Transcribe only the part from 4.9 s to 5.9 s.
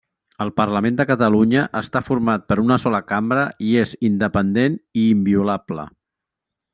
i inviolable.